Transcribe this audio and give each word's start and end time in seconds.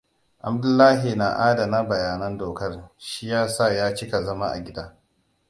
Abdullahi 0.47 1.15
na 1.15 1.29
adana 1.39 1.83
bayanan 1.83 2.37
dokar, 2.39 2.89
shi 2.97 3.27
yasa 3.29 3.73
ya 3.73 3.95
cika 3.95 4.23
zama 4.23 4.47
a 4.51 4.59
gida. 4.59 4.97